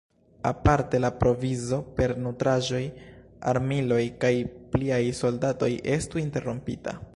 Aparte 0.49 1.01
la 1.03 1.11
provizo 1.17 1.77
per 1.99 2.13
nutraĵoj, 2.23 2.81
armiloj 3.53 4.01
kaj 4.25 4.33
pliaj 4.73 5.01
soldatoj 5.23 5.73
estu 5.99 6.27
interrompita. 6.27 6.99